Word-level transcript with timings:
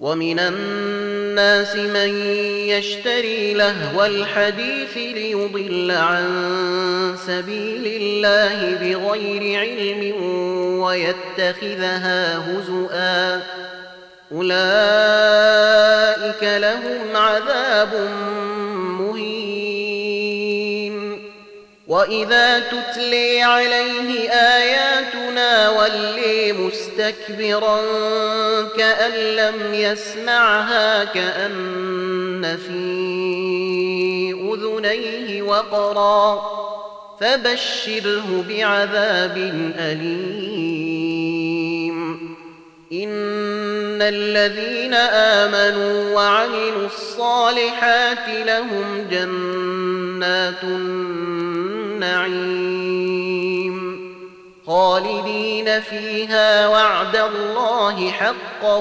ومن 0.00 0.38
الناس 0.38 1.76
من 1.76 2.08
يشتري 2.68 3.54
لهو 3.54 4.04
الحديث 4.04 4.96
ليضل 4.96 5.90
عن 5.90 6.24
سبيل 7.26 7.86
الله 7.86 8.74
بغير 8.74 9.60
علم 9.60 10.22
ويتخذها 10.80 12.38
هزؤا. 12.38 13.40
أولئك 14.32 15.22
لهم 16.42 17.16
عذاب 17.16 18.08
وإذا 21.90 22.58
تتلي 22.58 23.42
عليه 23.42 24.30
آياتنا 24.30 25.70
ولي 25.70 26.52
مستكبرا 26.52 27.80
كأن 28.76 29.12
لم 29.12 29.74
يسمعها 29.74 31.04
كأن 31.04 32.58
في 32.66 32.80
أذنيه 34.52 35.42
وقرا 35.42 36.42
فبشره 37.20 38.44
بعذاب 38.48 39.36
أليم 39.78 41.20
إن 42.92 44.02
الذين 44.02 44.94
آمنوا 44.94 46.14
وعملوا 46.14 46.86
الصالحات 46.86 48.28
لهم 48.28 49.06
جنات 49.10 50.64
النعيم. 52.04 54.00
خالدين 54.66 55.80
فيها 55.80 56.68
وعد 56.68 57.16
الله 57.16 58.10
حقا 58.10 58.76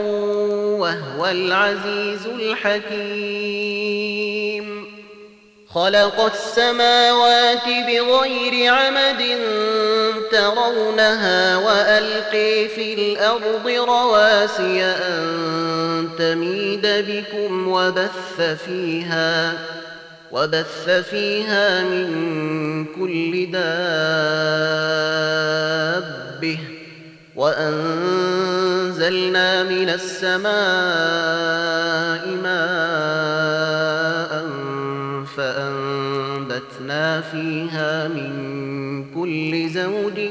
وهو 0.79 1.25
العزيز 1.25 2.27
الحكيم. 2.27 3.59
خلق 5.73 6.21
السماوات 6.25 7.65
بغير 7.65 8.73
عمد 8.73 9.37
ترونها 10.31 11.57
وألقي 11.57 12.67
في 12.67 12.93
الأرض 12.93 13.67
رواسي 13.67 14.83
أن 14.83 16.09
تميد 16.19 16.87
بكم 16.87 17.67
وبث 17.67 18.41
فيها 18.65 19.53
وبث 20.31 20.89
فيها 20.89 21.83
من 21.83 22.85
كل 22.85 23.51
دابه 23.51 23.69
وأنزلنا 27.35 28.83
من 29.63 29.89
السماء 29.89 30.49
ماء 32.43 33.29
فأنبتنا 35.37 37.21
فيها 37.21 38.07
من 38.07 38.31
كل 39.15 39.69
زوج 39.69 40.29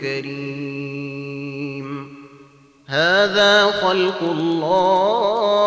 كريم. 0.00 1.42
هذا 2.86 3.66
خلق 3.66 4.22
الله. 4.22 5.62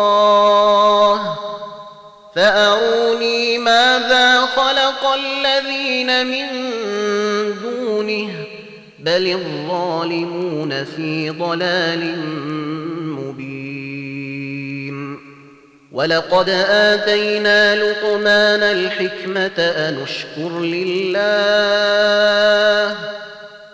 فأروني 2.36 3.58
ماذا 3.58 4.40
خلق 4.40 5.06
الذين 5.06 6.26
من 6.26 6.46
دونه 7.62 8.30
بل 8.98 9.26
الظالمون 9.26 10.84
في 10.84 11.30
ضلال 11.30 12.18
مبين. 13.00 13.66
ولقد 15.92 16.48
آتينا 16.68 17.74
لقمان 17.74 18.62
الحكمة 18.62 19.58
أن 19.58 20.02
اشكر 20.02 20.60
لله. 20.60 21.16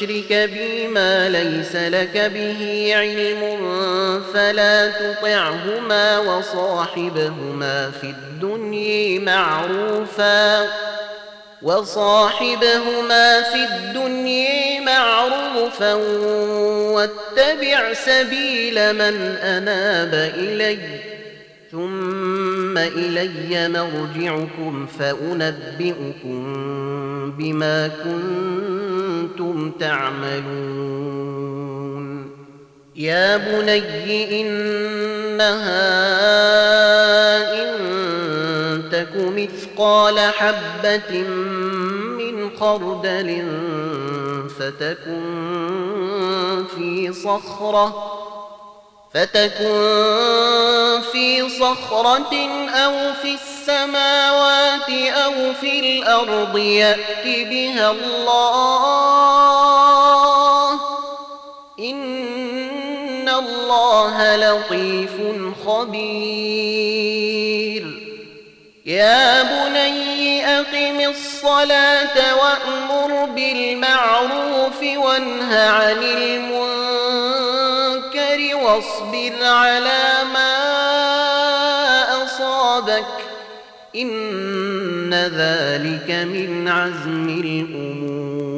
تشرك 0.00 0.32
بي 0.32 0.88
ما 0.88 1.28
ليس 1.28 1.76
لك 1.76 2.30
به 2.34 2.92
علم 2.96 3.42
فلا 4.34 4.88
تطعهما 4.88 6.18
وصاحبهما 6.18 7.90
في 8.00 8.06
الدنيا 8.06 9.20
معروفا 9.20 10.68
وصاحبهما 11.62 13.42
في 13.42 13.64
الدنيا 13.72 14.80
معروفا 14.80 15.94
واتبع 16.94 17.92
سبيل 17.92 18.92
من 18.92 19.36
أناب 19.36 20.14
إليّ 20.36 20.78
ثم 21.70 22.78
إلي 22.78 23.68
مرجعكم 23.68 24.86
فأنبئكم 24.86 26.42
بما 27.38 27.88
كنتم 27.88 29.70
تعملون. 29.70 31.20
يا 32.96 33.36
بني 33.36 34.40
إنها 34.40 35.70
إن 37.62 37.78
تك 38.92 39.16
مثقال 39.16 40.18
حبة 40.18 41.24
من 42.18 42.50
خردل 42.56 43.42
فتكن 44.58 45.20
في 46.76 47.12
صخرة 47.12 48.19
فتكن 49.14 51.00
في 51.12 51.48
صخرة 51.48 52.48
أو 52.74 53.12
في 53.22 53.34
السماوات 53.34 54.90
أو 54.90 55.54
في 55.60 55.80
الأرض 55.80 56.58
يأت 56.58 57.24
بها 57.24 57.90
الله. 57.90 58.40
إن 61.80 63.28
الله 63.28 64.36
لطيف 64.36 65.12
خبير. 65.66 67.00
يا 68.86 69.42
بني 69.42 70.46
أقم 70.46 71.00
الصلاة 71.00 72.34
وأمر 72.34 73.24
بالمعروف 73.24 74.82
وانه 74.96 75.56
عن 75.56 76.02
المنكر. 76.02 76.99
واصبر 78.70 79.44
على 79.44 80.24
ما 80.34 80.54
أصابك 82.24 83.04
إن 83.96 85.14
ذلك 85.14 86.10
من 86.10 86.68
عزم 86.68 87.28
الأمور. 87.44 88.50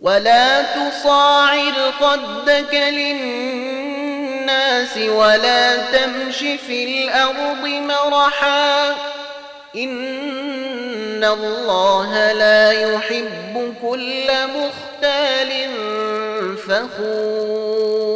ولا 0.00 0.62
تصاعر 0.62 1.92
خدك 2.00 2.74
للناس 2.74 4.18
ولا 4.96 5.76
تمش 5.76 6.38
في 6.38 6.84
الأرض 6.84 7.66
مرحا 7.66 8.90
إن 9.76 11.24
الله 11.24 12.32
لا 12.32 12.72
يحب 12.72 13.74
كل 13.82 14.26
مختال 14.46 15.70
فخور. 16.66 18.12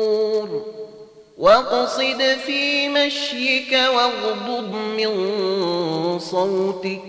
واقصد 1.38 2.36
في 2.46 2.88
مشيك 2.88 3.72
واغضض 3.72 4.74
من 4.74 5.08
صوتك. 6.18 7.02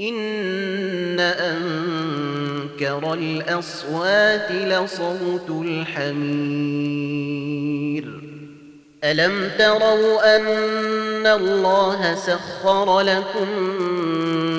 إن 0.00 1.20
أنكر 1.20 3.14
الأصوات 3.14 4.52
لصوت 4.52 5.50
الحمير. 5.50 7.20
ألم 9.04 9.50
تروا 9.58 10.36
أن 10.36 11.26
الله 11.26 12.14
سخر 12.14 13.00
لكم 13.00 13.48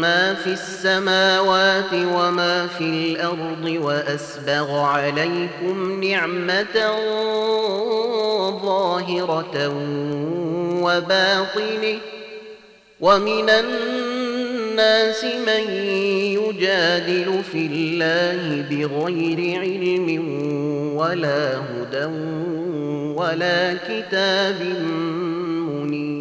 ما 0.02 0.34
في 0.34 0.54
السماوات 0.54 1.94
وما 1.94 2.68
في 2.68 2.84
الأرض 2.84 3.78
وأسبغ 3.82 4.80
عليكم 4.80 6.04
نعمة 6.04 6.76
ظاهرة 8.66 9.68
وباطنة. 10.82 12.00
ومن 13.02 13.50
الناس 13.50 15.24
من 15.24 15.74
يجادل 16.38 17.44
في 17.52 17.66
الله 17.72 18.66
بغير 18.70 19.60
علم 19.60 20.08
ولا 20.96 21.58
هدى 21.58 22.06
ولا 23.16 23.74
كتاب 23.74 24.62
منير. 25.68 26.21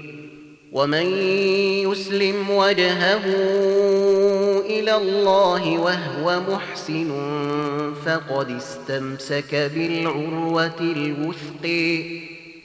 ومن 0.71 1.05
يسلم 1.91 2.49
وجهه 2.49 3.25
إلى 4.65 4.95
الله 4.95 5.79
وهو 5.79 6.41
محسن 6.49 7.11
فقد 8.05 8.49
استمسك 8.49 9.71
بالعروة 9.75 10.79
الوثق 10.79 11.65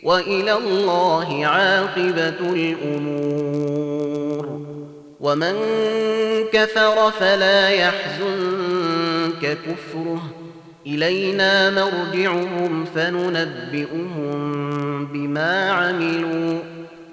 وإلى 0.03 0.53
الله 0.53 1.47
عاقبة 1.47 2.55
الأمور. 2.55 4.47
ومن 5.21 5.55
كفر 6.53 7.11
فلا 7.11 7.69
يحزنك 7.69 9.59
كفره. 9.67 10.23
إلينا 10.87 11.71
مرجعهم 11.71 12.85
فننبئهم 12.95 14.37
بما 15.07 15.71
عملوا. 15.71 16.76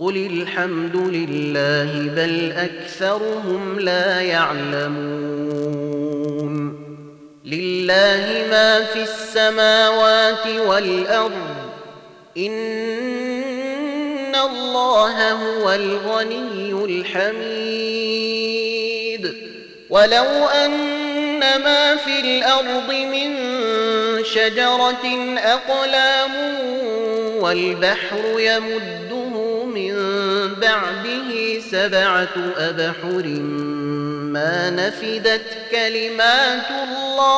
قل 0.00 0.16
الحمد 0.16 0.96
لله 0.96 2.14
بل 2.16 2.52
أكثرهم 2.52 3.80
لا 3.80 4.20
يعلمون. 4.20 5.28
لله 7.44 8.46
ما 8.50 8.84
في 8.84 9.02
السماوات 9.02 10.46
والأرض. 10.66 11.56
إن 12.36 12.64
الله 14.34 15.32
هو 15.32 15.72
الغني 15.72 16.72
الحميد. 16.84 17.48
ولو 19.90 20.48
أن 20.64 21.38
ما 21.40 21.96
في 21.96 22.20
الأرض 22.20 22.92
من 22.92 23.36
شجرة 24.24 25.36
أقلام 25.38 26.30
والبحر 27.40 28.40
يمده 28.40 28.88
من 28.98 29.07
بعده 30.78 31.60
سبعة 31.70 32.36
أبحر 32.58 33.26
ما 34.32 34.70
نفدت 34.70 35.46
كلمات 35.70 36.70
الله. 36.70 37.28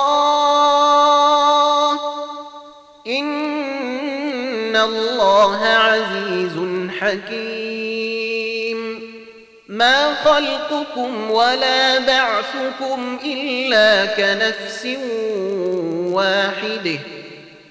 إن 3.06 4.76
الله 4.76 5.64
عزيز 5.64 6.58
حكيم. 7.00 8.80
ما 9.68 10.14
خلقكم 10.14 11.30
ولا 11.30 11.98
بعثكم 11.98 13.18
إلا 13.24 14.06
كنفس 14.06 14.86
واحدة. 16.12 16.98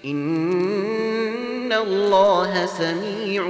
إن 0.06 1.74
الله 1.74 2.66
سميع 2.66 3.44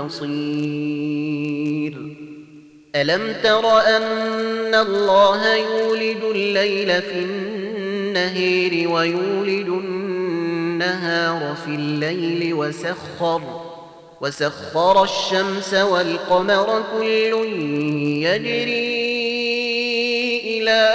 بصير. 0.00 1.44
ألم 2.96 3.34
تر 3.42 3.78
أن 3.80 4.74
الله 4.74 5.54
يولد 5.54 6.24
الليل 6.24 7.02
في 7.02 7.18
النهير 7.18 8.88
ويولد 8.88 9.68
النهار 9.68 11.56
في 11.64 11.70
الليل 11.70 12.54
وسخر 12.54 13.42
وسخر 14.20 15.02
الشمس 15.02 15.74
والقمر 15.74 16.82
كل 16.92 17.04
يجري 18.22 19.14
إلى 20.44 20.93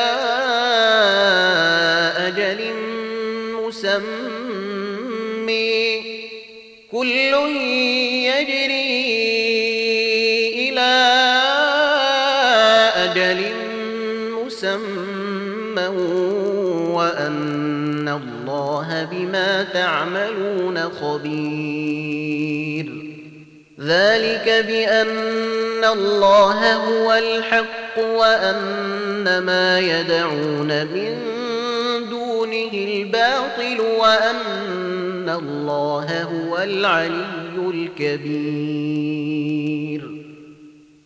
تعملون 19.74 20.80
خبير. 21.02 22.86
ذلك 23.82 24.66
بأن 24.68 25.84
الله 25.84 26.76
هو 26.76 27.14
الحق 27.14 28.00
وأن 28.00 29.40
ما 29.46 29.80
يدعون 29.80 30.86
من 30.86 31.18
دونه 32.10 32.74
الباطل 32.74 33.82
وأن 33.82 35.30
الله 35.30 36.24
هو 36.24 36.58
العلي 36.58 37.72
الكبير. 37.74 39.00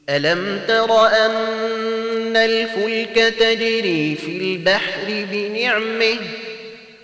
ألم 0.09 0.59
تر 0.67 1.07
أن 1.07 2.37
الفلك 2.37 3.33
تجري 3.39 4.15
في 4.15 4.37
البحر 4.37 5.25
بنعمه 5.31 6.17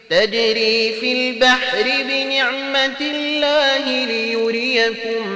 تجري 0.10 0.94
في 0.94 1.12
البحر 1.12 1.84
بنعمة 1.84 3.02
الله 3.02 4.06
ليريكم 4.06 5.28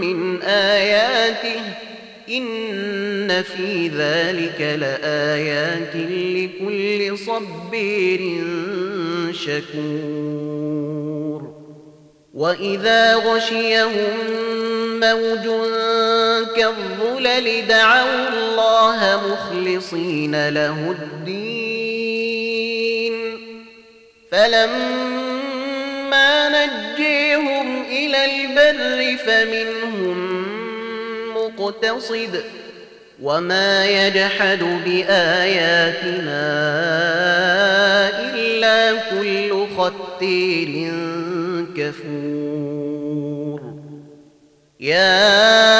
من 0.00 0.42
آياته. 0.42 1.60
إن 2.28 3.42
في 3.42 3.88
ذلك 3.88 4.60
لآيات 4.60 5.96
لكل 5.96 7.18
صبير 7.18 8.44
شكور. 9.32 10.80
وإذا 12.34 13.14
غشيهم 13.14 14.16
موج 15.00 15.46
كالظلل 16.56 17.66
دعوا 17.68 18.28
الله 18.28 19.20
مخلصين 19.32 20.48
له 20.48 20.90
الدين. 20.90 21.69
فلما 24.30 26.28
نجيهم 26.48 27.82
إلى 27.82 28.24
البر 28.24 29.16
فمنهم 29.16 30.18
مقتصد 31.34 32.42
وما 33.22 33.86
يجحد 33.86 34.58
بآياتنا 34.84 36.40
إلا 38.34 39.00
كل 39.10 39.66
ختير 39.76 40.92
كفور 41.76 43.60
يا 44.80 45.79